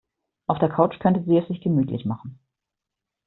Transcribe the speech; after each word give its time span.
Auf 0.47 0.57
der 0.57 0.69
Couch 0.69 0.99
könnte 0.99 1.23
sie 1.23 1.37
es 1.37 1.47
sich 1.47 1.61
gemütlich 1.61 2.05
machen. 2.05 2.39